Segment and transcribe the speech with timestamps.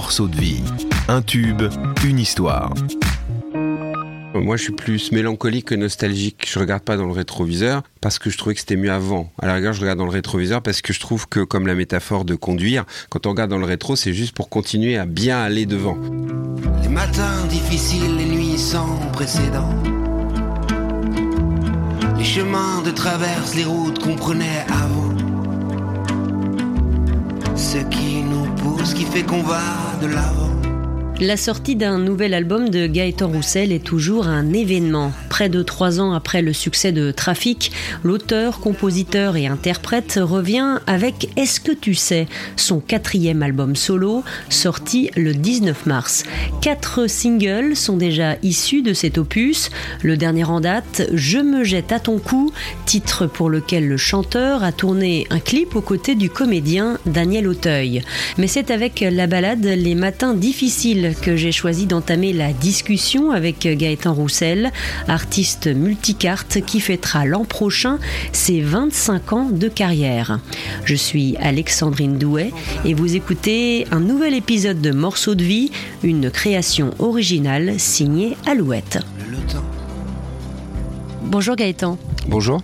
[0.00, 0.62] morceau de vie.
[1.08, 1.60] Un tube,
[2.06, 2.72] une histoire.
[4.32, 6.48] Moi, je suis plus mélancolique que nostalgique.
[6.50, 9.30] Je regarde pas dans le rétroviseur parce que je trouvais que c'était mieux avant.
[9.38, 11.74] À la rigueur, je regarde dans le rétroviseur parce que je trouve que, comme la
[11.74, 15.38] métaphore de conduire, quand on regarde dans le rétro, c'est juste pour continuer à bien
[15.38, 15.98] aller devant.
[16.82, 19.68] Les matins difficiles, les nuits sans précédent.
[22.16, 25.14] Les chemins de traverse, les routes qu'on prenait avant.
[27.54, 30.59] Ce qui nous pousse, qui fait qu'on va de l'avant.
[31.22, 35.12] La sortie d'un nouvel album de Gaëtan Roussel est toujours un événement.
[35.28, 41.28] Près de trois ans après le succès de Trafic, l'auteur, compositeur et interprète revient avec
[41.36, 46.24] Est-ce que tu sais, son quatrième album solo, sorti le 19 mars.
[46.62, 49.68] Quatre singles sont déjà issus de cet opus.
[50.02, 52.50] Le dernier en date, Je me jette à ton cou,
[52.86, 58.02] titre pour lequel le chanteur a tourné un clip aux côtés du comédien Daniel Auteuil.
[58.38, 63.66] Mais c'est avec la balade Les matins difficiles que j'ai choisi d'entamer la discussion avec
[63.66, 64.70] Gaëtan Roussel,
[65.08, 67.98] artiste multicarte qui fêtera l'an prochain
[68.32, 70.40] ses 25 ans de carrière.
[70.84, 72.52] Je suis Alexandrine Douet
[72.84, 75.70] et vous écoutez un nouvel épisode de Morceaux de vie,
[76.02, 78.98] une création originale signée Alouette.
[81.22, 81.98] Bonjour Gaëtan.
[82.28, 82.60] Bonjour.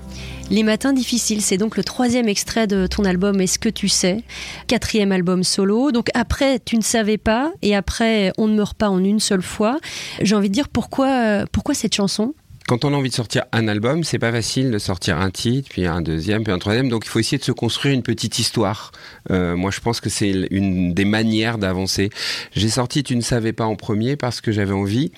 [0.49, 4.23] Les matins difficiles, c'est donc le troisième extrait de ton album Est-ce que tu sais?
[4.69, 5.91] Quatrième album solo.
[5.91, 9.43] Donc après, tu ne savais pas, et après, on ne meurt pas en une seule
[9.43, 9.79] fois.
[10.23, 12.33] J'ai envie de dire pourquoi, pourquoi cette chanson?
[12.67, 15.69] Quand on a envie de sortir un album, c'est pas facile de sortir un titre,
[15.71, 16.89] puis un deuxième, puis un troisième.
[16.89, 18.91] Donc il faut essayer de se construire une petite histoire.
[19.31, 22.11] Euh, moi, je pense que c'est une des manières d'avancer.
[22.57, 25.13] J'ai sorti Tu ne savais pas en premier parce que j'avais envie.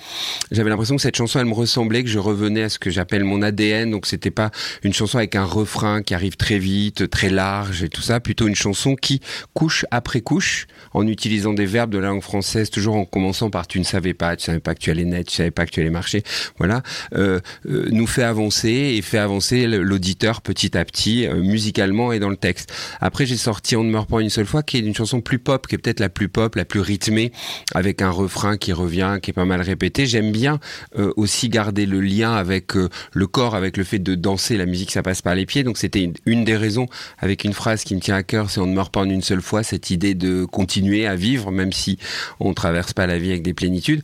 [0.51, 3.23] J'avais l'impression que cette chanson, elle me ressemblait, que je revenais à ce que j'appelle
[3.23, 3.89] mon ADN.
[3.89, 4.51] Donc c'était pas
[4.83, 8.19] une chanson avec un refrain qui arrive très vite, très large et tout ça.
[8.19, 9.21] Plutôt une chanson qui
[9.55, 13.65] couche après couche, en utilisant des verbes de la langue française, toujours en commençant par
[13.65, 15.71] Tu ne savais pas, tu savais pas que tu allais naître, tu savais pas que
[15.71, 16.21] tu allais marcher.
[16.59, 16.83] Voilà.
[17.15, 22.29] Euh, nous fait avancer et fait avancer l'auditeur petit à petit, euh, musicalement et dans
[22.29, 22.73] le texte.
[23.01, 25.39] Après, j'ai sorti On ne meurt pas une seule fois, qui est une chanson plus
[25.39, 27.31] pop, qui est peut-être la plus pop, la plus rythmée,
[27.73, 30.05] avec un refrain qui revient, qui est pas mal répété.
[30.05, 30.59] J'aime bien
[30.97, 34.57] euh, aussi garder le lien avec le corps, avec le fait de danser.
[34.57, 35.63] La musique, ça passe par les pieds.
[35.63, 38.67] Donc c'était une des raisons, avec une phrase qui me tient à cœur, c'est On
[38.67, 41.97] ne meurt pas en une seule fois, cette idée de continuer à vivre, même si
[42.39, 44.01] on traverse pas la vie avec des plénitudes.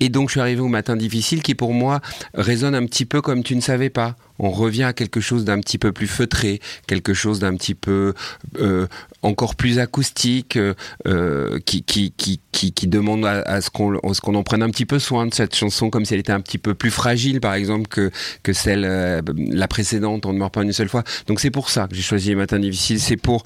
[0.00, 2.00] Et donc je suis arrivé au matin difficile qui pour moi
[2.34, 4.16] résonne un petit peu comme tu ne savais pas.
[4.38, 8.14] On revient à quelque chose d'un petit peu plus feutré, quelque chose d'un petit peu
[8.58, 8.86] euh,
[9.20, 10.58] encore plus acoustique,
[11.06, 15.26] euh, qui, qui, qui, qui, demande à, ce qu'on en prenne un petit peu soin
[15.26, 18.10] de cette chanson, comme si elle était un petit peu plus fragile, par exemple, que,
[18.42, 21.04] que celle, euh, la précédente, On ne meurt pas une seule fois.
[21.26, 23.44] Donc c'est pour ça que j'ai choisi Les Matins Difficiles, c'est pour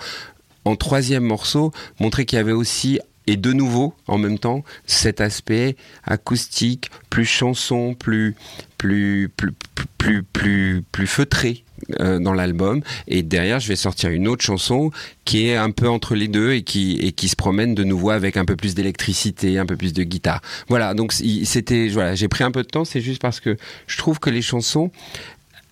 [0.65, 5.21] en troisième morceau, montrer qu'il y avait aussi et de nouveau, en même temps, cet
[5.21, 8.35] aspect acoustique, plus chanson, plus
[8.79, 9.53] plus plus
[9.99, 11.65] plus plus, plus feutré
[12.01, 12.83] euh, dans l'album.
[13.09, 14.91] Et derrière, je vais sortir une autre chanson
[15.25, 18.11] qui est un peu entre les deux et qui et qui se promène de nouveau
[18.11, 20.43] avec un peu plus d'électricité, un peu plus de guitare.
[20.69, 20.95] Voilà.
[20.95, 22.85] Donc c'était voilà, j'ai pris un peu de temps.
[22.85, 23.57] C'est juste parce que
[23.87, 24.91] je trouve que les chansons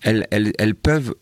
[0.03, 1.15] elles, elles, elles peuvent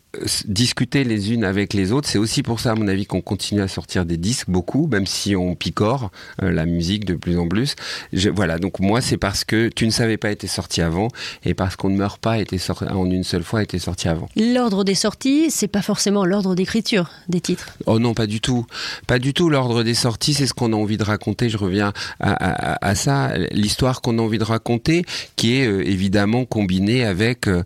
[0.46, 2.08] discuter les unes avec les autres.
[2.08, 5.06] C'est aussi pour ça, à mon avis, qu'on continue à sortir des disques beaucoup, même
[5.06, 6.12] si on picore
[6.42, 7.76] euh, la musique de plus en plus.
[8.12, 11.08] Je, voilà, donc moi, c'est parce que tu ne savais pas été sorti avant
[11.46, 14.28] et parce qu'on ne meurt pas été sorti en une seule fois été sorti avant.
[14.36, 17.78] L'ordre des sorties, c'est pas forcément l'ordre d'écriture des titres.
[17.86, 18.66] Oh non, pas du tout,
[19.08, 19.50] pas du tout.
[19.50, 21.50] L'ordre des sorties, c'est ce qu'on a envie de raconter.
[21.50, 25.06] Je reviens à, à, à ça, l'histoire qu'on a envie de raconter,
[25.36, 27.64] qui est euh, évidemment combinée avec euh,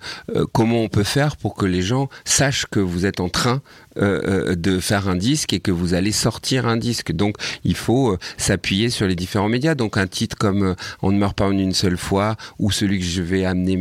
[0.52, 3.62] comment on peut faire pour que les gens sache que vous êtes en train
[3.98, 7.14] euh, euh, de faire un disque et que vous allez sortir un disque.
[7.14, 9.74] Donc il faut euh, s'appuyer sur les différents médias.
[9.74, 13.06] Donc un titre comme On ne meurt pas en une seule fois ou celui que
[13.06, 13.80] je vais amener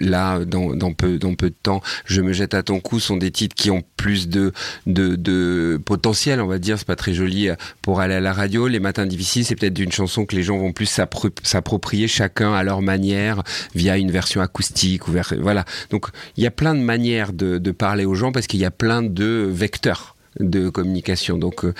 [0.00, 3.30] là dans, peu, dans peu de temps, Je me jette à ton cou sont des
[3.30, 4.52] titres qui ont plus de,
[4.86, 6.78] de, de potentiel, on va dire.
[6.78, 7.50] C'est pas très joli
[7.82, 8.68] pour aller à la radio.
[8.68, 10.98] Les matins difficiles, c'est peut-être une chanson que les gens vont plus
[11.42, 13.42] s'approprier chacun à leur manière
[13.74, 15.66] via une version acoustique ou voilà.
[15.90, 16.06] Donc
[16.38, 19.02] il y a plein de manières de parler aux gens parce qu'il y a plein
[19.02, 21.38] de vecteurs de communication.
[21.38, 21.72] Donc euh,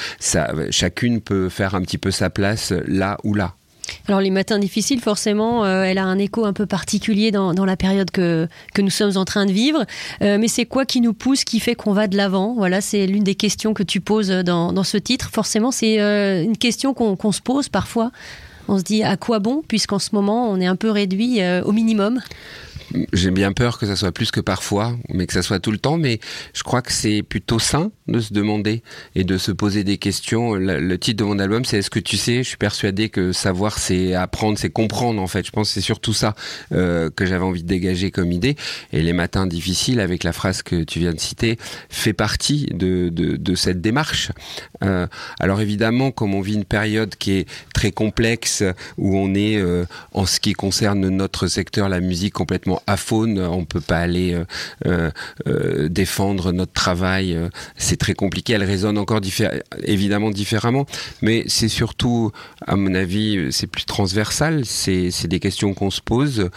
[0.71, 3.55] chacune peut faire un petit peu sa place là ou là.
[4.07, 7.77] Alors les matins difficiles, forcément, euh, elle a un écho un peu particulier dans, la
[7.77, 8.49] période que,
[8.79, 9.85] nous sommes en train de vivre.
[10.23, 12.55] Euh, mais c'est quoi qui nous pousse, qui fait qu'on va de l'avant?
[12.55, 15.31] Voilà, c'est l'une des questions que tu poses dans ce titre.
[15.33, 15.97] Forcément, c'est
[16.45, 18.13] une question qu'on se pose parfois.
[18.69, 21.73] On se dit à quoi bon, puisqu'en ce moment, on est un peu réduit au
[21.73, 22.21] minimum
[23.13, 25.79] j'ai bien peur que ça soit plus que parfois, mais que ça soit tout le
[25.79, 25.97] temps.
[25.97, 26.21] Mais
[26.55, 28.83] je crois que c'est plutôt sain de se demander
[29.15, 30.55] et de se poser des questions.
[30.55, 32.39] Le, titre de mon album, c'est Est-ce que tu sais?
[32.43, 35.47] Je suis persuadé que savoir, c'est apprendre, c'est comprendre en fait.
[35.47, 36.35] Je pense que c'est surtout ça
[36.73, 38.57] euh, que j'avais envie de dégager comme idée.
[38.93, 43.09] Et les matins difficiles, avec la phrase que tu viens de citer, fait partie de,
[43.11, 44.33] de, cette démarche.
[44.83, 45.07] Euh,
[45.39, 48.65] alors évidemment, comme on vit une période qui est très complexe,
[48.99, 53.65] où on est, euh, en ce qui concerne notre secteur, la musique, complètement aphone, on
[53.65, 54.35] peut pas aller
[54.87, 55.11] euh,
[55.47, 57.39] euh, défendre notre travail,
[57.77, 59.21] c'est très compliqué, elle résonne encore
[59.83, 60.87] évidemment différemment,
[61.21, 62.33] mais c'est surtout,
[62.67, 66.51] à mon avis, c'est plus transversal, c'est des questions qu'on se pose.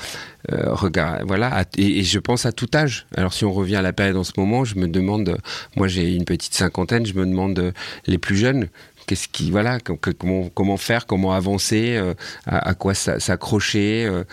[1.26, 3.08] voilà, et, je pense à tout âge.
[3.16, 5.38] Alors si on revient à la période en ce moment, je me demande,
[5.76, 7.74] moi j'ai une petite cinquantaine, je me demande
[8.08, 8.68] les plus jeunes,
[9.06, 12.14] qu'est-ce qui voilà comment comment faire comment avancer euh,
[12.46, 14.24] à, quoi s'accrocher euh,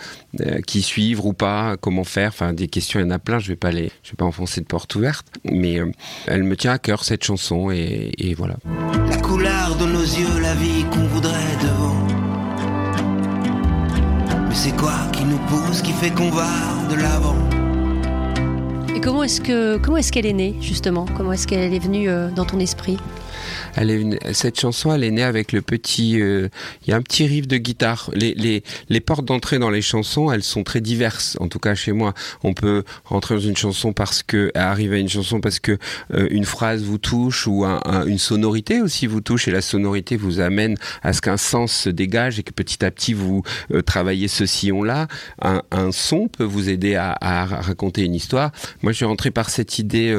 [0.41, 3.39] euh, qui suivre ou pas comment faire enfin des questions il y en a plein
[3.39, 5.79] je vais pas les je vais pas enfoncer de porte ouverte mais
[6.27, 8.55] elle me tient à cœur cette chanson et, et, voilà.
[9.09, 11.31] La couleur de nos yeux la vie qu'on voudrait
[11.61, 12.07] devant.
[14.47, 16.49] Mais c'est quoi qui nous pousse qui fait qu'on va
[16.89, 17.35] de l'avant?
[18.95, 21.05] Et comment est-ce que comment est-ce qu'elle est née justement?
[21.15, 22.97] Comment est-ce qu'elle est venue dans ton esprit?
[23.75, 26.19] Elle est cette chanson, elle est née avec le petit.
[26.19, 26.49] Euh,
[26.85, 28.09] il y a un petit riff de guitare.
[28.13, 31.37] Les, les, les portes d'entrée dans les chansons, elles sont très diverses.
[31.39, 34.99] En tout cas, chez moi, on peut rentrer dans une chanson parce que arriver à
[34.99, 35.77] une chanson parce que
[36.13, 40.17] euh, une phrase vous touche ou un, une sonorité aussi vous touche et la sonorité
[40.17, 43.81] vous amène à ce qu'un sens se dégage et que petit à petit vous euh,
[43.81, 45.07] travaillez ce sillon-là.
[45.41, 48.51] Un, un, son peut vous aider à, à, raconter une histoire.
[48.81, 50.15] Moi, je suis rentré par cette idée,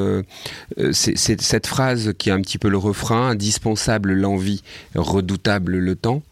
[0.92, 4.62] c'est cette phrase qui est un petit peu le refrain indispensable l'envie,
[4.94, 6.22] redoutable le temps.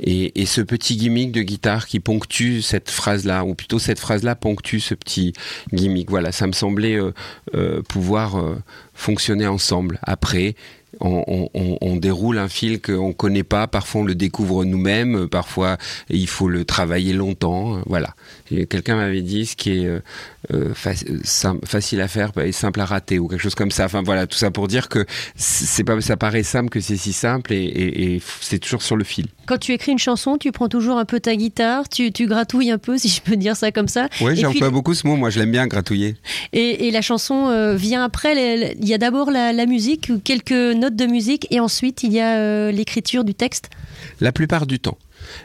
[0.00, 4.78] Et, ce petit gimmick de guitare qui ponctue cette phrase-là, ou plutôt cette phrase-là ponctue
[4.78, 5.34] ce petit
[5.72, 6.10] gimmick.
[6.10, 7.12] Voilà, ça me semblait euh,
[7.54, 8.56] euh, pouvoir euh,
[8.94, 9.98] fonctionner ensemble.
[10.02, 10.54] Après,
[11.00, 15.78] on, déroule un fil qu'on ne connaît pas, parfois on le découvre nous-mêmes, parfois
[16.10, 17.80] il faut le travailler longtemps.
[17.86, 18.14] Voilà.
[18.68, 20.00] Quelqu'un m'avait dit ce qui est euh,
[20.52, 23.84] euh, facile à faire et simple à rater ou quelque chose comme ça.
[23.84, 25.06] Enfin voilà, tout ça pour dire que
[25.36, 29.26] c'est pas, ça paraît simple que c'est si simple et, c'est toujours sur le fil.
[29.46, 32.78] Quand tu écris une chanson, tu prends toujours un peu ta guitare, tu, gratouilles un
[32.78, 34.08] peu, si je peux dire ça comme ça.
[34.20, 36.16] Oui, j'emploie beaucoup ce mot, moi je l'aime bien gratouiller.
[36.52, 40.96] Et, la chanson euh, vient après, il y a d'abord la, la musique, quelques notes
[40.96, 43.70] de musique et ensuite il y a l'écriture du texte
[44.20, 44.98] La plupart du temps.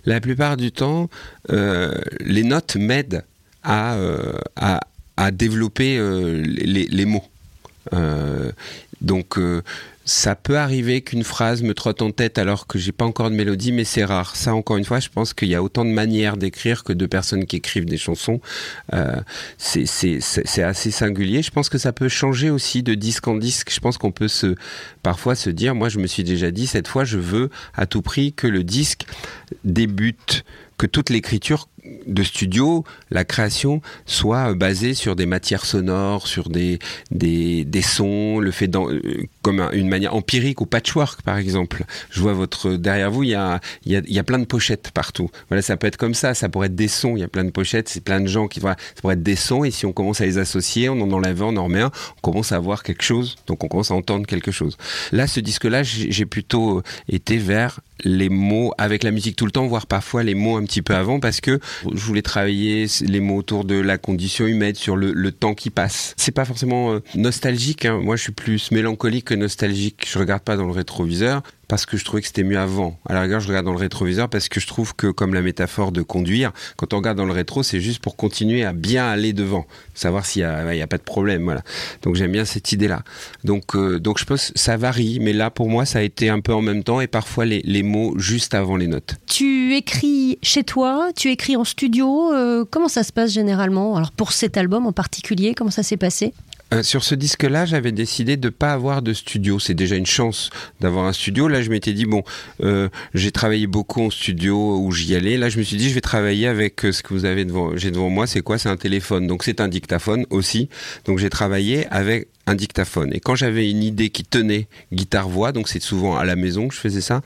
[0.06, 1.10] La plupart du temps,
[1.52, 3.24] euh, les notes m'aident
[3.64, 4.34] à, euh,
[5.32, 7.24] développer euh, les, les, mots.
[9.02, 9.38] donc
[10.08, 13.36] ça peut arriver qu'une phrase me trotte en tête alors que j'ai pas encore de
[13.36, 14.38] mélodie, mais c'est rare.
[14.38, 17.06] Ça, encore une fois, je pense qu'il y a autant de manières d'écrire que de
[17.06, 18.40] personnes qui écrivent des chansons.
[18.94, 19.18] Euh,
[19.58, 21.42] c'est assez singulier.
[21.42, 23.70] Je pense que ça peut changer aussi de disque en disque.
[23.70, 24.56] Je pense qu'on peut se
[25.04, 28.02] parfois se dire, moi, je me suis déjà dit cette fois, je veux à tout
[28.02, 29.06] prix que le disque
[29.66, 30.46] débute
[30.78, 31.68] que toute l'écriture
[32.06, 36.80] de studio, la création soit basée sur des matières sonores, sur des,
[37.12, 39.02] des, des sons, le fait dans, euh,
[39.42, 41.84] comme une manière empirique ou patchwork par exemple.
[42.10, 44.40] Je vois votre derrière vous, il y a, il y a, il y a plein
[44.40, 45.30] de pochettes partout.
[45.50, 47.44] Voilà, ça peut être comme ça, ça pourrait être des sons, il y a plein
[47.44, 49.86] de pochettes, c'est plein de gens qui, voilà, ça pourrait être des sons et si
[49.86, 52.52] on commence à les associer, on en enlève un, on en remet un, on commence
[52.52, 54.78] à voir quelque chose, donc on commence à entendre quelque chose.
[55.12, 59.68] Là, ce disque-là, j'ai plutôt été vers les mots avec la musique tout le temps,
[59.68, 63.38] voire parfois les mots un petit peu avant parce que je voulais travailler les mots
[63.38, 66.14] autour de la condition humaine, sur le, temps qui passe.
[66.18, 67.86] C'est pas forcément euh, nostalgique.
[67.86, 68.00] Hein.
[68.02, 70.08] Moi, je suis plus mélancolique que nostalgique.
[70.10, 73.00] Je regarde pas dans le rétroviseur parce que je trouvais que c'était mieux avant.
[73.06, 75.42] À la rigueur, je regarde dans le rétroviseur parce que je trouve que, comme la
[75.42, 79.08] métaphore de conduire, quand on regarde dans le rétro, c'est juste pour continuer à bien
[79.08, 81.44] aller devant, savoir s'il n'y a, a, pas de problème.
[81.44, 81.62] Voilà.
[82.04, 83.04] Donc j'aime bien cette idée-là.
[83.44, 86.40] Donc, euh, donc je pense ça varie, mais là pour moi, ça a été un
[86.40, 89.16] peu en même temps et parfois les, les mots juste avant les notes.
[89.28, 92.34] Tu écris chez toi, tu écris en studio.
[92.34, 93.96] Euh, comment ça se passe généralement?
[93.96, 96.34] Alors pour cet album en particulier, comment ça s'est passé?
[96.74, 99.60] Euh, sur ce disque-là, j'avais décidé de ne pas avoir de studio.
[99.60, 100.50] C'est déjà une chance
[100.82, 101.48] d'avoir un studio.
[101.48, 102.24] Là, je m'étais dit bon,
[102.62, 105.38] euh, j'ai travaillé beaucoup en studio où j'y allais.
[105.38, 107.78] Là, je me suis dit je vais travailler avec euh, ce que vous avez devant,
[107.78, 108.28] j'ai devant moi.
[108.28, 108.58] C'est quoi?
[108.58, 109.28] C'est un téléphone.
[109.28, 110.70] Donc c'est un dictaphone aussi.
[111.06, 113.12] Donc j'ai travaillé avec un dictaphone.
[113.14, 116.74] Et quand j'avais une idée qui tenait guitare-voix, donc c'est souvent à la maison que
[116.74, 117.22] je faisais ça,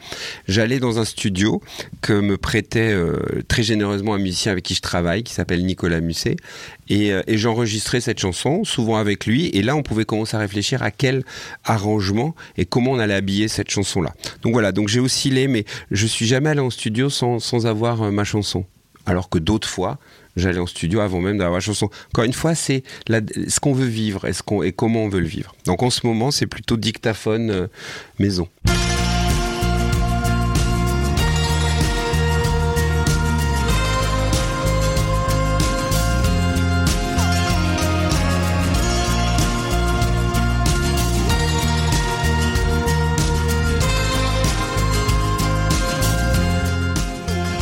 [0.47, 1.61] j'allais dans un studio
[2.01, 6.01] que me prêtait euh, très généreusement un musicien avec qui je travaille, qui s'appelle Nicolas
[6.01, 6.35] Musset,
[6.89, 10.39] et, euh, et j'enregistrais cette chanson, souvent avec lui, et là on pouvait commencer à
[10.39, 11.23] réfléchir à quel
[11.63, 14.13] arrangement et comment on allait habiller cette chanson-là.
[14.41, 18.01] Donc voilà, donc j'ai oscillé, mais je suis jamais allé en studio sans, sans avoir
[18.01, 18.65] euh, ma chanson
[19.05, 19.97] alors que d'autres fois,
[20.35, 21.89] j'allais en studio avant même d'avoir la chanson.
[22.09, 25.27] Encore une fois, c'est ce qu'on veut vivre et, ce et comment on veut le
[25.27, 25.55] vivre.
[25.65, 27.67] Donc en ce moment, c'est plutôt dictaphone euh,
[28.19, 28.47] maison.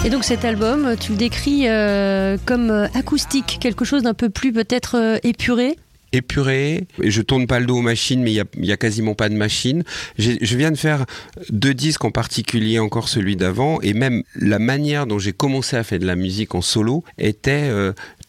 [0.10, 4.32] Et donc cet album, tu le décris euh, comme euh, acoustique, quelque chose d'un peu
[4.32, 5.78] plus peut-être euh, épuré
[6.14, 6.88] épuré.
[7.00, 9.84] Je tourne pas le dos aux machines, mais il y a, quasiment pas de machines.
[10.18, 11.06] Je viens de faire
[11.52, 15.84] deux disques en particulier, encore celui d'avant, et même la manière dont j'ai commencé à
[15.84, 17.70] faire de la musique en solo était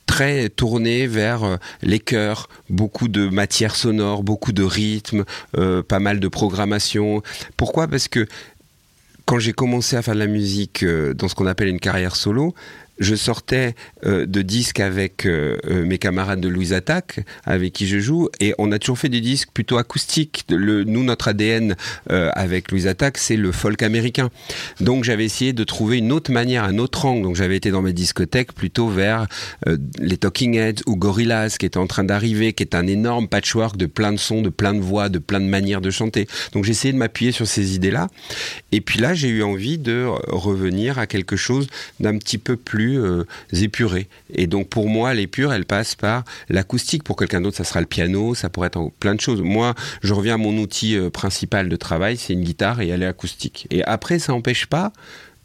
[0.05, 5.25] très tournée vers les chœurs, beaucoup de matière sonore, beaucoup de rythme,
[5.89, 7.23] pas mal de programmation.
[7.57, 7.89] Pourquoi?
[7.89, 8.27] Parce que
[9.31, 12.17] quand j'ai commencé à faire de la musique euh, dans ce qu'on appelle une carrière
[12.17, 12.53] solo,
[13.01, 17.89] je sortais euh, de disques avec euh, euh, mes camarades de Louise Attaque, avec qui
[17.89, 20.45] je joue, et on a toujours fait des disques plutôt acoustiques.
[20.51, 21.77] Nous, notre ADN
[22.09, 24.31] avec Louise Attaque, c'est le folk américain.
[24.81, 27.23] Donc j'avais essayé de trouver une autre manière, un autre angle.
[27.23, 29.27] Donc j'avais été dans mes discothèques plutôt vers
[29.99, 33.77] les Talking Heads ou Gorillaz, qui était en train d'arriver, qui est un énorme patchwork
[33.77, 36.27] de plein de sons, de plein de voix, de plein de manières de chanter.
[36.53, 38.09] Donc j'ai essayé de m'appuyer sur ces idées-là.
[38.73, 42.90] Et puis là, j'ai eu envie de revenir à quelque chose d'un petit peu plus
[42.97, 47.05] euh, épuré Et donc pour moi, l'épure, elle passe par l'acoustique.
[47.05, 49.43] Pour quelqu'un d'autre, ça sera le piano, ça pourrait être plein de choses.
[49.43, 53.03] Moi, je reviens à mon outil euh, principal de travail, c'est une guitare et elle
[53.03, 53.67] est acoustique.
[53.71, 54.93] Et après, ça n'empêche pas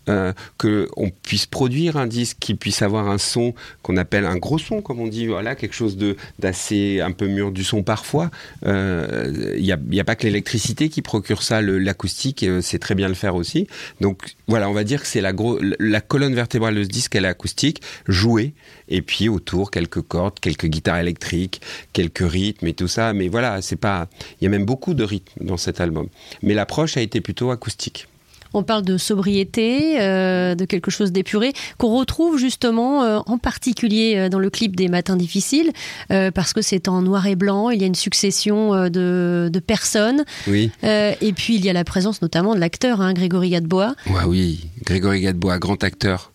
[0.09, 4.57] euh, qu'on puisse produire un disque qui puisse avoir un son qu'on appelle un gros
[4.57, 5.97] son, comme on dit, voilà, quelque chose
[6.39, 8.29] d'assez un peu mûr du son parfois.
[8.61, 13.07] Il euh, n'y a, pas que l'électricité qui procure ça, l'acoustique, euh, c'est très bien
[13.07, 13.67] le faire aussi.
[14.01, 15.33] Donc voilà, on va dire que c'est la,
[15.79, 18.53] la colonne vertébrale de ce disque, elle est acoustique, jouée,
[18.87, 21.61] et puis autour quelques cordes, quelques guitares électriques,
[21.93, 23.13] quelques rythmes et tout ça.
[23.13, 24.07] Mais voilà, c'est pas,
[24.39, 26.07] il y a même beaucoup de rythmes dans cet album.
[26.41, 28.07] Mais l'approche a été plutôt acoustique.
[28.55, 34.13] On parle de sobriété, euh, de quelque chose d'épuré, qu'on retrouve justement euh, en particulier
[34.15, 35.71] euh, dans le clip des Matins difficiles,
[36.07, 40.23] parce que c'est en noir et blanc, il y a une succession de, personnes.
[40.47, 40.71] Oui.
[40.83, 43.95] et puis il y a la présence notamment de l'acteur, hein, Grégory Gadebois.
[44.07, 46.31] Ouais, oui, Grégory Gadebois, grand acteur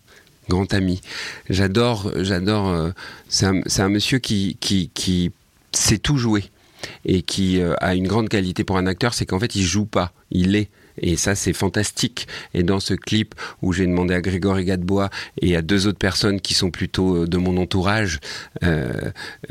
[0.49, 0.99] grand ami.
[1.49, 2.91] J'adore, j'adore.
[3.29, 5.31] c'est un, monsieur qui, qui, qui
[5.71, 6.43] sait tout jouer
[7.05, 10.11] et qui a une grande qualité pour un acteur, c'est qu'en fait il joue pas,
[10.29, 10.69] il est.
[11.01, 12.27] Et ça, c'est fantastique.
[12.53, 15.09] Et dans ce clip où j'ai demandé à Grégory Gadebois
[15.41, 18.19] et à deux autres personnes qui sont plutôt euh, de mon entourage,
[18.63, 18.91] euh,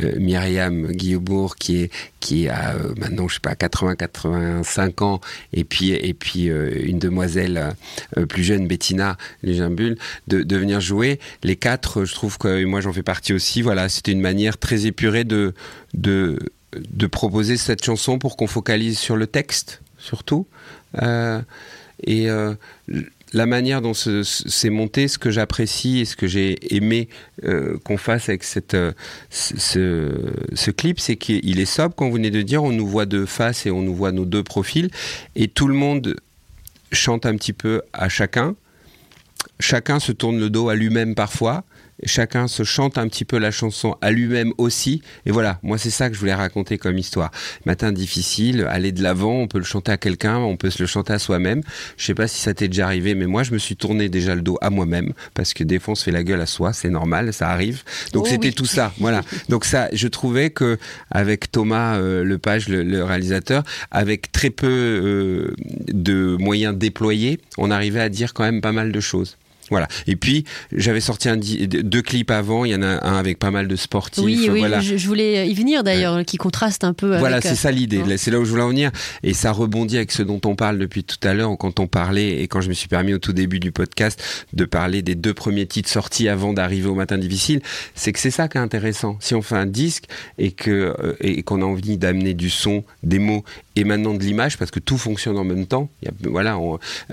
[0.00, 1.90] euh, Myriam Guillebourg qui est
[2.20, 5.20] qui a maintenant je sais pas 80 85 ans
[5.52, 7.74] et puis et puis une demoiselle
[8.28, 9.96] plus jeune Bettina Légimbule
[10.28, 14.12] de, venir jouer les quatre je trouve que moi j'en fais partie aussi voilà c'était
[14.12, 15.54] une manière très épurée de
[15.94, 20.46] de proposer cette chanson pour qu'on focalise sur le texte surtout.
[21.02, 21.40] Euh,
[22.02, 22.54] et euh,
[23.32, 27.08] la manière dont c'est monté, ce que j'apprécie et ce que j'ai aimé
[27.44, 28.76] euh, qu'on fasse avec cette,
[29.30, 30.10] ce,
[30.52, 33.24] ce, clip, c'est qu'il est sobre, comme vous venez de dire, on nous voit de
[33.26, 34.90] face et on nous voit nos deux profils,
[35.36, 36.16] et tout le monde
[36.90, 38.56] chante un petit peu à chacun.
[39.60, 41.64] Chacun se tourne le dos à lui-même parfois,
[42.04, 45.02] chacun se chante un petit peu la chanson à lui-même aussi.
[45.26, 47.30] Et voilà, moi c'est ça que je voulais raconter comme histoire.
[47.66, 50.86] Matin difficile, aller de l'avant, on peut le chanter à quelqu'un, on peut se le
[50.86, 51.62] chanter à soi-même.
[51.96, 54.34] Je sais pas si ça t'est déjà arrivé, mais moi je me suis tourné déjà
[54.34, 56.72] le dos à moi-même parce que des fois on se fait la gueule à soi,
[56.72, 57.82] c'est normal, ça arrive.
[58.12, 59.22] Donc oh c'était tout ça, voilà.
[59.48, 60.78] Donc ça, je trouvais que
[61.10, 65.54] avec Thomas euh, Lepage, le, réalisateur, avec très peu euh,
[65.88, 69.36] de moyens déployés, on arrivait à dire quand même pas mal de choses.
[69.70, 69.88] Voilà.
[70.06, 72.64] Et puis j'avais sorti un, deux clips avant.
[72.64, 74.24] Il y en a un avec pas mal de sportifs.
[74.24, 74.64] Oui, oui.
[74.80, 77.16] Je, voulais y venir d'ailleurs, qui contraste un peu.
[77.18, 78.00] Voilà, c'est ça l'idée.
[78.00, 78.90] Euh, c'est là où je voulais en venir.
[79.22, 82.42] Et ça rebondit avec ce dont on parle depuis tout à l'heure, quand on parlait
[82.42, 84.22] et quand je me suis permis au tout début du podcast
[84.52, 87.60] de parler des deux premiers titres sortis avant d'arriver au matin difficile.
[87.94, 89.16] C'est que c'est ça qui est intéressant.
[89.20, 90.04] Si on fait un disque
[90.38, 93.44] et que euh, et qu'on a envie d'amener du son, des mots
[93.76, 95.88] et maintenant de l'image parce que tout fonctionne en même temps.
[96.22, 96.58] voilà.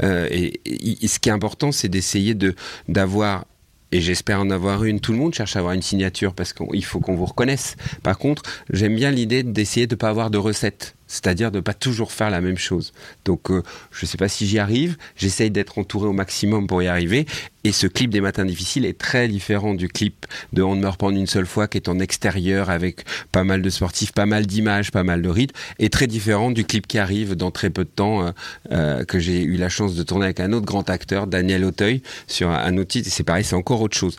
[0.04, 2.47] Euh, et, ce qui est important, c'est d'essayer de
[2.88, 3.46] d'avoir
[3.92, 5.00] et j'espère en avoir une.
[5.00, 7.78] Tout le monde cherche à avoir une signature parce qu'il faut qu'on vous reconnaisse.
[8.04, 10.97] Par contre, j'aime bien l'idée d'essayer de ne pas avoir de recette.
[11.08, 12.94] C'est-à-dire de pas toujours faire la même chose.
[13.26, 16.82] Donc euh, je ne sais pas si j'y arrive, j'essaye d'être entouré au maximum pour
[16.82, 17.26] y arriver,
[17.64, 21.00] et ce clip des matins difficiles est très différent du clip de On ne meurt
[21.00, 24.46] pas une seule fois qui est en extérieur avec pas mal de sportifs, pas mal
[24.46, 27.84] d'images, pas mal de rythmes, et très différent du clip qui arrive dans très peu
[27.84, 28.32] de temps euh,
[28.72, 32.02] euh, que j'ai eu la chance de tourner avec un autre grand acteur, Daniel Auteuil,
[32.28, 34.18] sur un autre titre, et c'est pareil, c'est encore autre chose.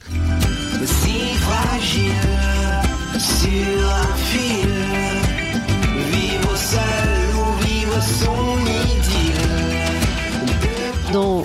[8.21, 9.49] Son idylle.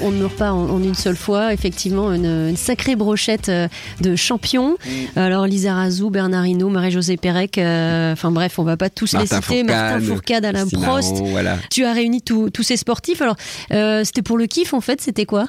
[0.03, 3.67] On ne meurt pas en, en une seule fois, effectivement, une, une sacrée brochette euh,
[4.01, 4.75] de champions.
[5.15, 9.37] Alors, Lisa Razou, Bernard Hinault, Marie-Josée Pérec, euh, enfin bref, on va pas tous Martin
[9.37, 9.63] les citer.
[9.63, 11.15] Fourcade, Martin Fourcade, Alain Prost.
[11.25, 11.57] Voilà.
[11.69, 13.21] Tu as réuni tous tous ces sportifs.
[13.21, 13.35] Alors,
[13.71, 15.47] euh, c'était pour le kiff, en fait, c'était quoi?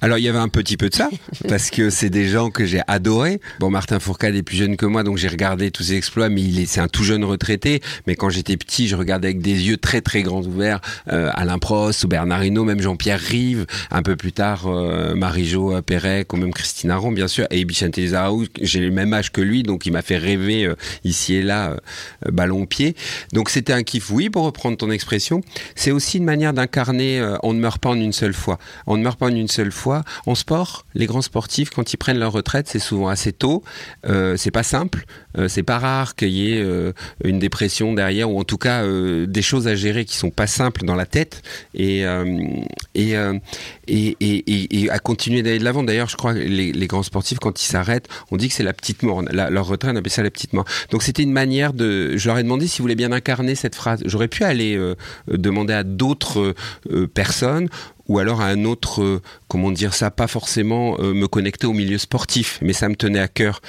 [0.00, 1.08] Alors il y avait un petit peu de ça,
[1.48, 3.40] parce que c'est des gens que j'ai adorés.
[3.60, 6.42] Bon, Martin Fourcade est plus jeune que moi, donc j'ai regardé tous ses exploits, mais
[6.42, 7.80] il est, c'est un tout jeune retraité.
[8.06, 10.80] Mais quand j'étais petit, je regardais avec des yeux très très grands ouverts
[11.12, 15.80] euh, Alain Prost ou Bernard Hinault, même Jean-Pierre Rive, un peu plus tard euh, Marie-Jo
[15.82, 17.98] Pérec ou même Christine Aron, bien sûr, et Bichente
[18.62, 21.70] j'ai le même âge que lui, donc il m'a fait rêver euh, ici et là,
[21.70, 22.96] euh, ballon au pied.
[23.32, 25.42] Donc c'était un kiff, oui, pour reprendre ton expression.
[25.74, 28.58] C'est aussi une manière d'incarner on ne meurt pas en une seule fois.
[28.86, 30.02] On ne meurt pas en une seule fois.
[30.26, 33.62] En sport, les grands sportifs, quand ils prennent leur retraite, c'est souvent assez tôt.
[34.06, 35.04] Euh, c'est pas simple.
[35.38, 36.92] Euh, c'est pas rare qu'il y ait euh,
[37.24, 40.46] une dépression derrière, ou en tout cas euh, des choses à gérer qui sont pas
[40.46, 41.42] simples dans la tête.
[41.74, 42.02] Et,
[42.94, 43.16] et,
[43.88, 45.82] et, et, à continuer d'aller de l'avant.
[45.82, 48.72] D'ailleurs, je crois que les, grands sportifs, quand ils s'arrêtent, on dit que c'est la
[48.72, 49.22] petite mort.
[49.22, 50.64] Leur retraite, on appelle ça la petite mort.
[50.90, 52.16] Donc c'était une manière de.
[52.16, 54.02] Je leur ai demandé s'ils voulaient bien incarner cette phrase.
[54.04, 54.78] J'aurais pu aller
[55.28, 56.54] demander à d'autres
[57.14, 57.68] personnes
[58.08, 62.58] ou alors à un autre, comment dire ça, pas forcément me connecter au milieu sportif,
[62.60, 63.60] mais ça me tenait à cœur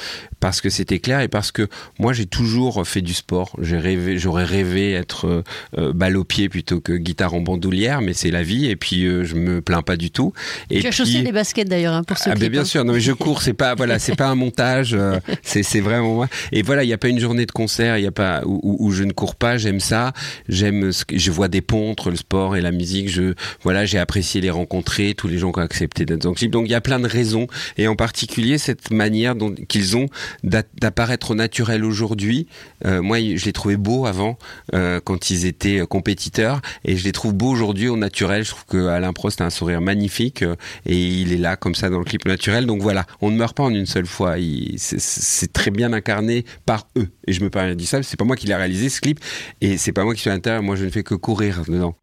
[0.44, 1.70] parce que c'était clair et parce que
[2.00, 3.56] moi j'ai toujours fait du sport.
[3.62, 5.42] J'ai rêvé, j'aurais rêvé être euh,
[5.78, 9.06] euh, balle au pied plutôt que guitare en bandoulière, mais c'est la vie et puis
[9.06, 10.34] euh, je me plains pas du tout.
[10.70, 12.52] Et Tu as puis- chaussé des baskets d'ailleurs hein, pour ce ah clip.
[12.52, 12.66] bien hein.
[12.66, 15.80] sûr, non mais je cours, c'est pas voilà, c'est pas un montage, euh, c'est c'est
[15.80, 16.28] vraiment moi.
[16.52, 18.60] Et voilà, il y a pas une journée de concert, il y a pas où,
[18.64, 20.12] où- où je ne cours pas, j'aime ça,
[20.50, 23.86] j'aime ce que je vois des ponts entre le sport et la musique, je voilà,
[23.86, 26.52] j'ai apprécié les rencontrer, tous les gens qui ont accepté d'être dans le clip.
[26.52, 27.48] Donc il y a plein de raisons
[27.78, 30.08] et en particulier cette manière dont qu'ils ont
[30.44, 32.48] d'apparaître au naturel aujourd'hui.
[32.86, 34.38] Euh, moi, je les trouvais beaux avant
[34.74, 38.44] euh, quand ils étaient euh, compétiteurs et je les trouve beaux aujourd'hui au naturel.
[38.44, 40.44] Je trouve que Alain Prost a un sourire magnifique
[40.86, 42.66] et il est là comme ça dans le clip naturel.
[42.66, 44.36] Donc voilà, on ne meurt pas en une seule fois.
[44.78, 47.08] C'est très bien incarné par eux.
[47.28, 49.20] Et je me permets de dire ça, c'est pas moi qui l'ai réalisé ce clip
[49.62, 50.64] et c'est pas moi qui suis à l'intérieur.
[50.64, 51.96] Moi, je ne fais que courir dedans.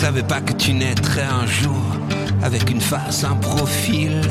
[0.00, 1.84] Savais pas que tu naîtrais un jour
[2.42, 4.22] avec une face, un profil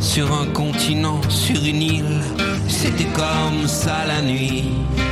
[0.00, 2.20] sur un continent, sur une île.
[2.68, 4.64] C'était comme ça la nuit,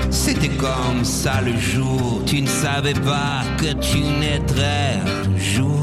[0.09, 2.23] c'était comme ça le jour.
[2.25, 5.82] Tu ne savais pas que tu naîtrais un jour.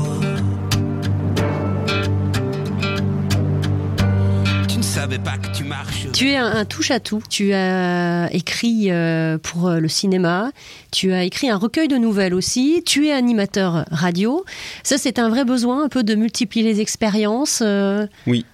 [5.00, 6.08] Savais pas que tu marches.
[6.12, 7.24] Tu es un, un touche-à-tout.
[7.30, 10.52] Tu as écrit euh, pour euh, le cinéma,
[10.92, 14.44] tu as écrit un recueil de nouvelles aussi, tu es animateur radio.
[14.84, 17.64] Ça, c'est un vrai besoin, un peu de multiplier les expériences.
[17.66, 18.08] euh.
[18.28, 18.46] Oui.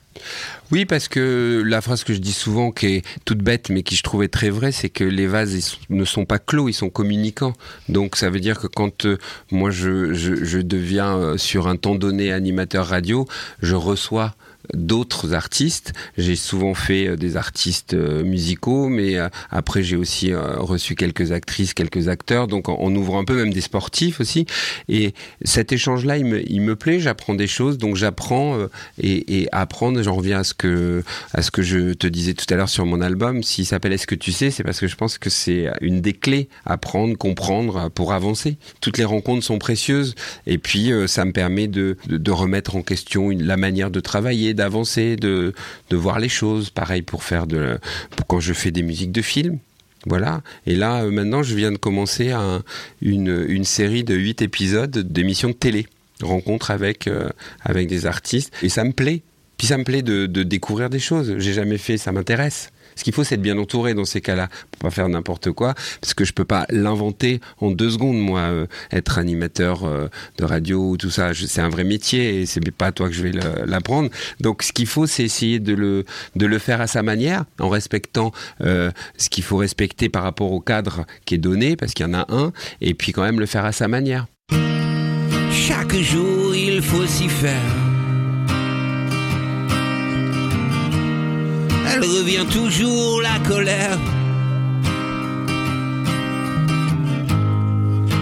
[0.71, 3.95] Oui, parce que la phrase que je dis souvent, qui est toute bête, mais qui
[3.95, 6.91] je trouvais très vraie, c'est que les vases ils ne sont pas clos, ils sont
[6.91, 7.53] communicants.
[7.89, 9.17] Donc ça veut dire que quand euh,
[9.51, 13.27] moi je, je, je deviens euh, sur un temps donné animateur radio,
[13.63, 14.35] je reçois
[14.73, 15.93] d'autres artistes.
[16.17, 21.31] J'ai souvent fait euh, des artistes euh, musicaux, mais euh, après j'ai aussi reçu quelques
[21.31, 24.45] actrices, quelques acteurs, donc on, ouvre un peu même des sportifs aussi.
[24.89, 28.57] Et cet échange-là, il me, plaît, j'apprends des choses, donc j'apprends
[29.01, 32.45] et, et apprendre, j'en reviens à ce que à ce que je te disais tout
[32.53, 33.43] à l'heure sur mon album.
[33.43, 36.13] S'il s'appelle Est-ce que tu sais, c'est parce que je pense que c'est une des
[36.13, 38.57] clés à prendre, comprendre pour avancer.
[38.81, 40.15] Toutes les rencontres sont précieuses
[40.47, 45.15] et puis ça me permet de, de, remettre en question la manière de travailler, d'avancer,
[45.15, 45.53] de,
[45.89, 46.69] de voir les choses.
[46.69, 47.77] Pareil pour faire de
[48.15, 49.59] pour quand je fais des musiques de films.
[50.07, 50.41] Voilà.
[50.67, 52.63] Et là, euh, maintenant, je viens de commencer un-
[53.01, 55.87] une, une série de huit épisodes d'émissions de télé,
[56.21, 57.29] rencontres avec, euh,
[57.61, 58.53] avec des artistes.
[58.61, 59.21] Et ça me plaît.
[59.57, 61.35] Puis ça me plaît de, de découvrir des choses.
[61.39, 62.69] J'ai jamais fait, ça m'intéresse.
[62.95, 65.73] Ce qu'il faut, c'est être bien entouré dans ces cas-là, pour pas faire n'importe quoi,
[66.01, 70.45] parce que je peux pas l'inventer en deux secondes, moi, euh, être animateur euh, de
[70.45, 71.31] radio ou tout ça.
[71.33, 73.31] C'est un vrai métier et c'est pas à toi que je vais
[73.65, 74.09] l'apprendre.
[74.39, 76.05] Donc, ce qu'il faut, c'est essayer de le,
[76.35, 78.31] de le faire à sa manière, en respectant
[78.61, 82.09] euh, ce qu'il faut respecter par rapport au cadre qui est donné, parce qu'il y
[82.09, 84.27] en a un, et puis quand même le faire à sa manière.
[85.51, 87.84] Chaque jour, il faut s'y faire.
[91.95, 93.97] Elle revient toujours la colère.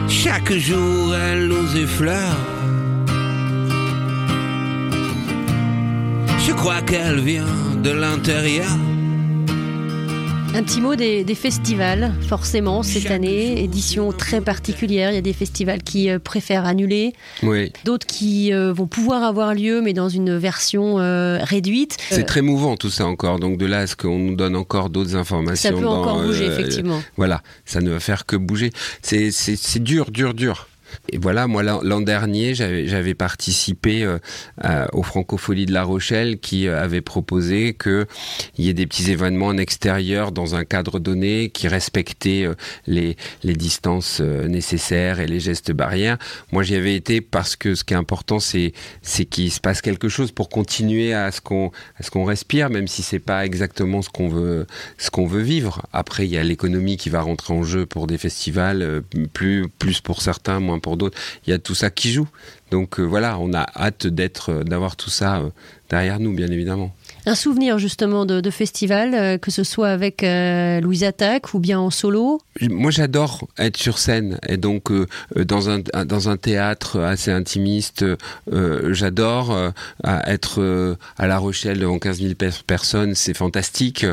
[0.07, 2.37] Chaque jour, elle nous effleure.
[6.45, 8.77] Je crois qu'elle vient de l'intérieur.
[10.55, 15.09] Un petit mot des, des festivals, forcément, cette année, édition très particulière.
[15.09, 17.71] Il y a des festivals qui euh, préfèrent annuler, Oui.
[17.85, 21.97] d'autres qui euh, vont pouvoir avoir lieu, mais dans une version euh, réduite.
[22.11, 23.39] C'est Euh, très mouvant tout ça encore.
[23.39, 25.71] Donc de là à ce qu'on nous donne encore d'autres informations.
[25.71, 27.01] ça peut dans, encore bouger, euh, effectivement.
[27.17, 28.69] Voilà, ça ne va faire que bouger.
[29.01, 30.67] C'est c'est- c'est dur, dur, dur.
[31.09, 34.19] Et voilà, moi l'an dernier, j'avais participé euh,
[34.61, 35.03] à- aux
[35.53, 38.05] de La Rochelle qui euh, avait proposé qu'il
[38.57, 42.55] y ait des petits événements en extérieur dans un cadre donné qui respectaient euh,
[42.87, 46.17] les, distances euh, nécessaires et les gestes barrières.
[46.51, 48.73] Moi j'y avais été parce que ce qui est important c'est
[49.29, 51.71] qu'il se passe quelque chose pour continuer à ce qu'on
[52.11, 54.67] qu'on respire, même si c'est pas exactement ce qu'on veut
[55.11, 55.81] qu'on veut vivre.
[55.93, 59.01] Après, il y a l'économie qui va rentrer en jeu pour des festivals,
[59.33, 61.17] plus plus pour certains, moins pour d'autres.
[61.47, 62.27] Il y a tout ça qui joue.
[62.69, 65.49] Donc euh, voilà, on a hâte d'être euh, d'avoir tout ça euh,
[65.89, 66.93] derrière nous, bien évidemment.
[67.25, 71.79] Un souvenir justement de, festival, euh, que ce soit avec euh, Louise Attaque ou bien
[71.79, 72.41] en solo?
[72.61, 75.07] Moi, j'adore être sur scène et donc euh,
[75.37, 78.05] euh, dans un dans un théâtre assez intimiste.
[78.89, 79.57] j'adore
[80.03, 84.05] être à La Rochelle devant 15 000 per- personnes, c'est fantastique.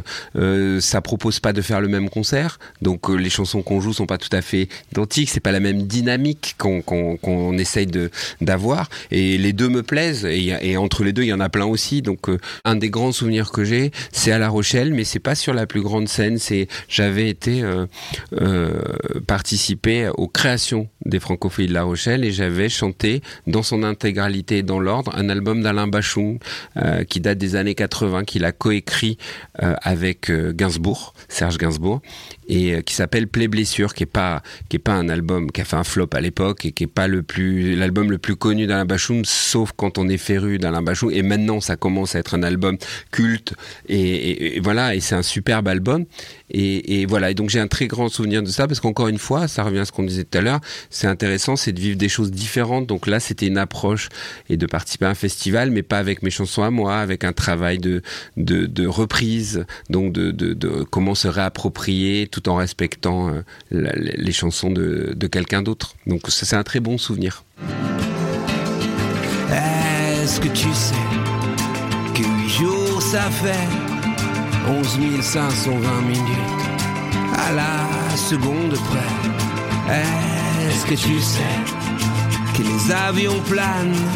[0.80, 4.18] Ça propose pas de faire le même concert, donc les chansons qu'on joue sont pas
[4.18, 5.30] tout à fait identiques.
[5.30, 7.88] C'est pas la même dynamique qu'on qu'on qu'on essaye
[8.40, 8.88] d'avoir.
[9.10, 11.66] Et les deux me plaisent et, et entre les deux, il y en a plein
[11.66, 12.02] aussi.
[12.02, 12.28] Donc
[12.64, 15.66] un des grands souvenirs que j'ai, c'est à La Rochelle, mais c'est pas sur la
[15.66, 16.38] plus grande scène.
[16.38, 17.86] C'est j'avais été euh,
[18.40, 18.82] euh,
[19.26, 24.62] participer aux créations des Francophonies de La Rochelle et j'avais chanté dans son intégralité et
[24.62, 26.38] dans l'ordre un album d'Alain Bachung
[26.76, 29.18] euh, qui date des années 80, qu'il a coécrit
[29.62, 32.00] euh, avec Gainsbourg, Serge Gainsbourg,
[32.48, 35.64] et qui s'appelle Play Blessure, qui est pas qui est pas un album qui a
[35.64, 38.66] fait un flop à l'époque et qui est pas le plus l'album le plus connu
[38.66, 41.12] d'Alain Bachung, sauf quand on est féru d'Alain Bachung.
[41.12, 42.76] Et maintenant, ça commence à être un album
[43.10, 43.54] culte
[43.88, 46.04] et, voilà, et c'est un superbe album.
[46.52, 49.46] Et, voilà, et donc j'ai un très grand souvenir de ça parce qu'encore une fois,
[49.46, 52.08] ça revient à ce qu'on disait tout à l'heure, c'est intéressant, c'est de vivre des
[52.08, 52.86] choses différentes.
[52.86, 54.08] Donc là, c'était une approche
[54.48, 57.32] et de participer à un festival, mais pas avec mes chansons à moi, avec un
[57.32, 58.02] travail de
[58.36, 64.70] de, de reprise, donc de, de, comment se réapproprier tout en respectant euh, les chansons
[64.70, 65.94] de, de quelqu'un d'autre.
[66.06, 67.44] Donc c'est un très bon souvenir.
[69.50, 70.94] Est-ce que tu sais
[73.10, 73.68] ça fait
[74.68, 76.60] 11 520 minutes.
[77.34, 79.98] À la seconde près
[80.68, 81.56] Est-ce que tu sais
[82.54, 84.06] que les avions planent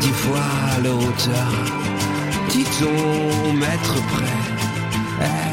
[0.00, 0.50] dix fois
[0.82, 1.50] leur hauteur?
[2.50, 5.47] Dis ton mètre près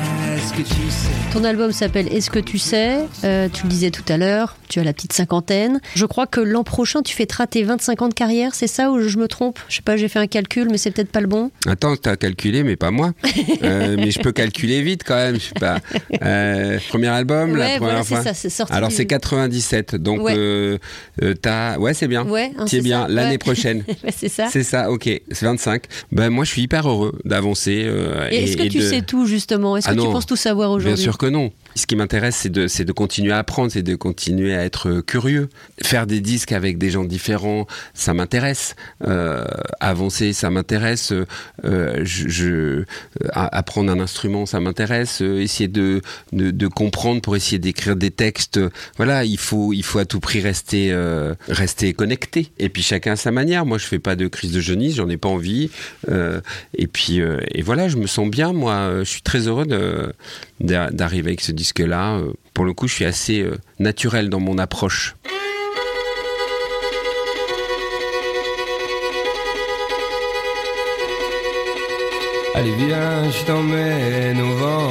[0.46, 1.10] Est-ce que tu sais?
[1.34, 2.98] Ton album s'appelle Est-ce que tu sais?
[3.24, 5.80] Euh, Tu le disais tout à l'heure, tu as la petite cinquantaine.
[5.96, 9.00] Je crois que l'an prochain, tu fêteras tes 25 ans de carrière, c'est ça ou
[9.02, 9.58] je me trompe?
[9.70, 11.50] Je sais pas, j'ai fait un calcul, mais c'est peut-être pas le bon.
[11.68, 13.14] Attends, t'as calculé, mais pas moi.
[13.64, 15.36] Euh, mais je peux calculer vite quand même.
[15.36, 15.78] Je sais pas.
[16.22, 18.24] Euh, premier album, la ouais, première voilà, c'est fois.
[18.24, 18.74] ça, c'est sorti.
[18.74, 20.78] Alors du- c'est 97, donc Ouais.
[21.42, 22.26] t'as, ouais c'est bien.
[22.28, 23.84] Ouais, hein, c'est bien l'année prochaine.
[24.16, 24.48] C'est ça.
[24.52, 25.84] C'est ça, ok, c'est 25.
[26.12, 27.90] Ben moi je suis hyper heureux d'avancer.
[28.32, 29.78] Et est-ce que tu de- sais tout justement?
[29.78, 31.52] Est-ce Ah que tu penses tout savoir Bien aujourd'hui sûr que non.
[31.78, 35.50] Ce qui m'intéresse, c'est de, de continuer à apprendre, c'est de continuer à être curieux.
[35.84, 38.76] Faire des disques avec des gens différents, ça m'intéresse.
[39.06, 39.44] Euh,
[39.82, 41.12] avancer, ça m'intéresse.
[41.66, 42.86] Euh, je, je- euh,
[43.34, 45.22] apprendre un instrument, ça m'intéresse.
[45.22, 48.60] Euh, essayer de, de, de comprendre pour essayer d'écrire des textes.
[48.96, 52.52] Voilà, il faut, il faut à tout prix rester, euh, rester connecté.
[52.58, 53.66] Et puis chacun à sa manière.
[53.66, 55.70] Moi, je fais pas de crise de jeunesse, j'en ai pas envie.
[56.10, 56.40] Euh,
[56.78, 58.54] et puis, et voilà, je me sens bien.
[58.54, 60.14] Moi, je suis très heureux de
[60.60, 62.18] d'arriver avec ce disque-là.
[62.18, 65.16] Euh, Pour le coup, je suis assez euh, naturel dans mon approche.
[72.56, 74.90] Allez viens, je t'emmène au vent,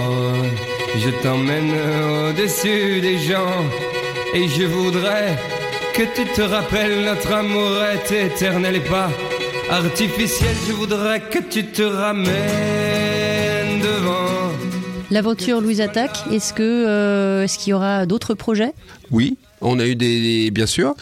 [0.99, 1.73] je t'emmène
[2.29, 3.57] au-dessus des gens,
[4.35, 5.35] et je voudrais
[5.95, 9.09] que tu te rappelles notre amour est éternel et pas
[9.71, 10.55] artificiel.
[10.69, 12.25] Je voudrais que tu te ramènes
[13.81, 14.34] devant.
[15.11, 16.19] L'aventure Louise Attaque,
[16.61, 18.73] euh, est-ce qu'il y aura d'autres projets?
[19.11, 19.37] Oui.
[19.61, 20.95] On a eu des, bien sûr.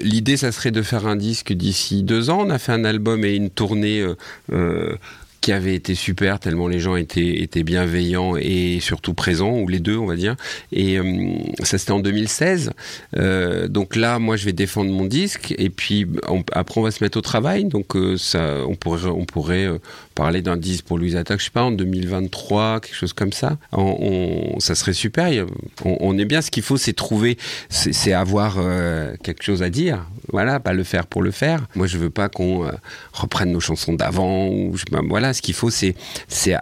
[0.00, 2.44] L'idée, ça serait de faire un disque d'ici deux ans.
[2.46, 4.14] On a fait un album et une tournée euh,
[4.52, 4.94] euh,
[5.42, 9.80] qui avait été super tellement les gens étaient, étaient bienveillants et surtout présents, ou les
[9.80, 10.36] deux, on va dire.
[10.70, 12.70] Et euh, ça, c'était en 2016.
[13.16, 16.06] Euh, donc là, moi, je vais défendre mon disque et puis
[16.52, 17.64] après, on va se mettre au travail.
[17.64, 19.68] Donc euh, ça, on pourrait, on pourrait
[20.14, 23.58] parler d'un disque pour Louise Attaque, je sais pas, en 2023, quelque chose comme ça.
[24.58, 25.46] Ça serait super.
[25.84, 26.40] On, est bien.
[26.40, 27.36] Ce qu'il faut, c'est trouver,
[27.68, 28.58] c'est avoir
[29.22, 30.06] quelque chose à dire.
[30.32, 31.66] Voilà, pas le faire pour le faire.
[31.74, 32.70] Moi, je veux pas qu'on
[33.12, 34.50] reprenne nos chansons d'avant.
[34.90, 35.94] Ben, voilà, ce qu'il faut, c'est
[36.28, 36.56] c'est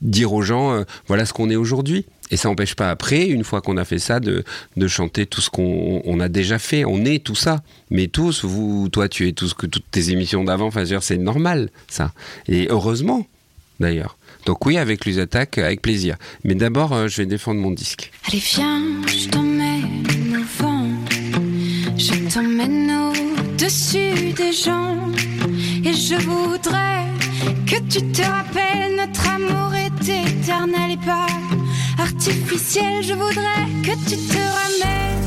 [0.00, 2.06] dire aux gens, voilà ce qu'on est aujourd'hui.
[2.30, 4.44] Et ça n'empêche pas après, une fois qu'on a fait ça, de,
[4.76, 6.84] de chanter tout ce qu'on a déjà fait.
[6.84, 7.62] On est tout ça.
[7.90, 11.18] Mais tous, vous, toi, tu es tout ce que toutes tes émissions d'avant, enfin, c'est
[11.18, 12.12] normal, ça.
[12.48, 13.26] Et heureusement,
[13.78, 14.16] d'ailleurs.
[14.44, 16.16] Donc oui, avec les attaques, avec plaisir.
[16.44, 18.10] Mais d'abord, euh, je vais défendre mon disque.
[18.28, 20.86] Allez, viens, je t'emmène au vent.
[21.96, 22.90] Je t'emmène
[23.56, 24.96] au-dessus des gens.
[25.84, 27.06] Et je voudrais
[27.66, 31.26] que tu te rappelles, notre amour est éternel et pas
[31.98, 33.02] artificiel.
[33.02, 35.25] Je voudrais que tu te ramènes.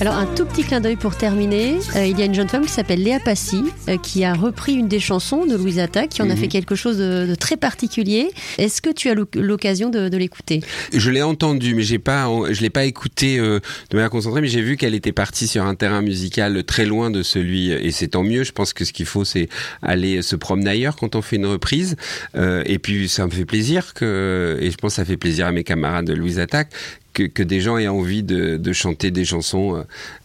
[0.00, 1.78] Alors un tout petit clin d'œil pour terminer.
[1.96, 4.74] Euh, il y a une jeune femme qui s'appelle Léa Passy euh, qui a repris
[4.74, 6.40] une des chansons de Louise Attaque, qui en a mhm.
[6.40, 8.30] fait quelque chose de, très particulier.
[8.58, 10.60] Est-ce que tu as l'occasion de, l'écouter?
[10.92, 14.48] Je l'ai entendu, mais j'ai pas, je l'ai pas écouté euh, de manière concentrée, mais
[14.48, 18.08] j'ai vu qu'elle était partie sur un terrain musical très loin de celui, et c'est
[18.08, 18.44] tant mieux.
[18.44, 19.48] Je pense que ce qu'il faut, c'est
[19.82, 21.96] aller se promener ailleurs quand on fait une reprise.
[22.36, 25.52] et puis ça me fait plaisir que, et je pense que ça fait plaisir à
[25.52, 26.70] mes camarades de Louise Attaque
[27.12, 29.82] que, des gens aient envie de, chanter des chansons euh,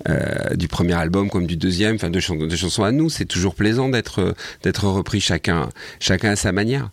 [0.10, 3.10] euh, du premier album comme du deuxième, enfin de, des chansons à nous.
[3.10, 5.69] C'est toujours plaisant d'être d'être repris chacun
[6.00, 6.91] chacun à sa manière.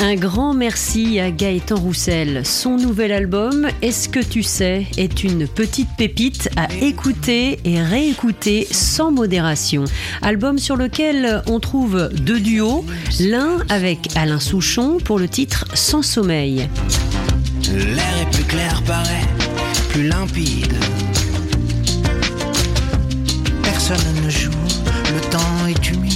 [0.00, 2.44] Un grand merci à Gaëtan Roussel.
[2.44, 8.66] Son nouvel album, Est-ce que tu sais, est une petite pépite à écouter et réécouter
[8.70, 9.84] sans modération.
[10.22, 12.84] Album sur lequel on trouve deux duos,
[13.20, 16.68] l'un avec Alain Souchon pour le titre Sans sommeil.
[17.72, 19.26] L'air est plus clair, paraît
[19.90, 20.74] plus limpide.
[23.62, 24.50] Personne ne joue,
[25.14, 26.14] le temps est humide.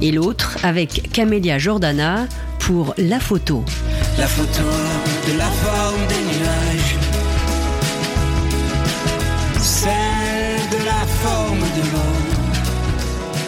[0.00, 2.26] Et l'autre avec Camélia Jordana
[2.66, 3.62] pour la photo.
[4.18, 4.62] La photo
[5.28, 6.96] de la forme des nuages.
[9.60, 12.24] Celle de la forme de l'eau.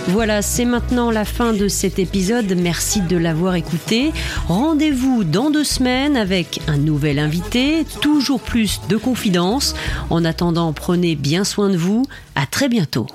[0.08, 2.54] Voilà, c'est maintenant la fin de cet épisode.
[2.60, 4.12] Merci de l'avoir écouté.
[4.48, 9.74] Rendez-vous dans deux semaines avec un nouvel invité, toujours plus de confidences.
[10.10, 12.04] En attendant, prenez bien soin de vous.
[12.34, 13.06] À très bientôt.